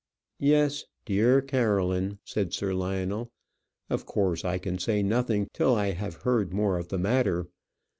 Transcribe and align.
"Yes, 0.39 0.85
dear 1.05 1.43
Caroline," 1.43 2.17
said 2.23 2.53
Sir 2.53 2.73
Lionel; 2.73 3.31
"of 3.87 4.07
course 4.07 4.43
I 4.43 4.57
can 4.57 4.79
say 4.79 5.03
nothing 5.03 5.47
till 5.53 5.75
I 5.75 5.91
have 5.91 6.23
heard 6.23 6.51
more 6.51 6.79
of 6.79 6.87
the 6.87 6.97
matter. 6.97 7.49